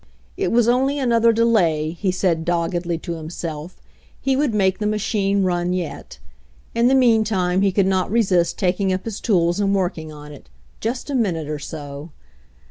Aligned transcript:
It 0.35 0.51
was 0.51 0.67
only 0.67 0.97
another 0.97 1.31
delay, 1.31 1.91
he 1.91 2.11
said 2.11 2.43
doggedly 2.43 2.97
to 2.97 3.13
himself; 3.17 3.79
he 4.19 4.35
would 4.35 4.51
make 4.51 4.79
the 4.79 4.87
machine 4.87 5.43
run 5.43 5.73
yet. 5.73 6.17
In 6.73 6.87
the 6.87 6.95
meantime 6.95 7.61
he 7.61 7.71
could 7.71 7.85
not 7.85 8.09
resist 8.09 8.57
taking 8.57 8.91
up 8.91 9.05
his 9.05 9.21
tools 9.21 9.59
and 9.59 9.75
working 9.75 10.11
on 10.11 10.31
it, 10.31 10.49
just 10.79 11.11
a 11.11 11.13
minute 11.13 11.47
or 11.47 11.59
so. 11.59 12.09